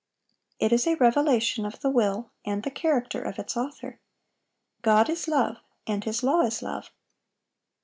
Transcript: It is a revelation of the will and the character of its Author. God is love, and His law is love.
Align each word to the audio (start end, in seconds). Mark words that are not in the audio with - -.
It 0.57 0.73
is 0.73 0.87
a 0.87 0.95
revelation 0.95 1.63
of 1.63 1.81
the 1.81 1.89
will 1.91 2.31
and 2.43 2.63
the 2.63 2.71
character 2.71 3.21
of 3.21 3.37
its 3.37 3.55
Author. 3.55 3.99
God 4.81 5.09
is 5.11 5.27
love, 5.27 5.57
and 5.85 6.03
His 6.03 6.23
law 6.23 6.41
is 6.41 6.63
love. 6.63 6.89